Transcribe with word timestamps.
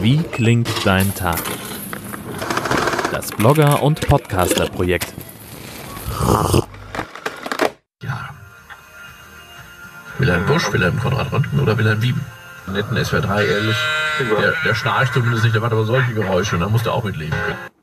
Wie 0.00 0.22
klingt 0.22 0.68
dein 0.84 1.14
Tag? 1.14 1.40
Das 3.12 3.30
Blogger- 3.32 3.82
und 3.82 4.00
Podcaster-Projekt. 4.06 5.14
Ja. 8.02 8.30
Wilhelm 10.18 10.46
Busch, 10.46 10.72
Wilhelm 10.72 10.98
Konrad 10.98 11.32
Röntgen 11.32 11.60
oder 11.60 11.76
Wilhelm 11.78 12.02
Wieben? 12.02 12.24
Netten 12.66 12.96
SWR3, 12.96 13.44
ehrlich. 13.44 13.76
Der, 14.40 14.54
der 14.64 14.74
schnarcht 14.74 15.14
zumindest 15.14 15.44
nicht, 15.44 15.54
der 15.54 15.62
macht 15.62 15.72
aber 15.72 15.84
solche 15.84 16.12
Geräusche 16.14 16.56
und 16.56 16.62
da 16.62 16.68
muss 16.68 16.82
der 16.82 16.92
auch 16.92 17.04
mitleben 17.04 17.36
können. 17.46 17.75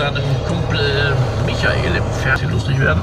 Seinem 0.00 0.22
Kumpel 0.48 1.14
Michael 1.44 1.96
im 1.96 2.04
Fernsehen 2.22 2.50
lustig 2.50 2.80
werden. 2.80 3.02